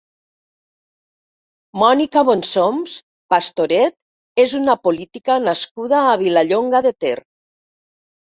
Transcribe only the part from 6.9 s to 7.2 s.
Ter.